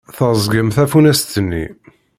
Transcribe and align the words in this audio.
Teẓẓgem 0.17 0.69
tafunast-nni. 0.75 1.65